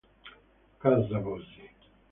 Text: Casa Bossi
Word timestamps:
Casa 0.81 1.19
Bossi 1.21 1.61